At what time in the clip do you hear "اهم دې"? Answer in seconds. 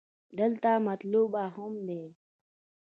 1.47-2.03